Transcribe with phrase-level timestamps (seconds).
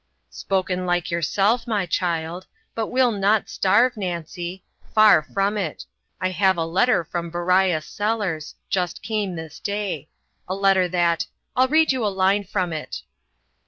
[0.31, 2.47] "Spoken like yourself, my child!
[2.73, 4.63] But we'll not starve, Nancy.
[4.95, 5.85] Far from it.
[6.19, 10.09] I have a letter from Beriah Sellers just came this day.
[10.47, 13.03] A letter that I'll read you a line from it!"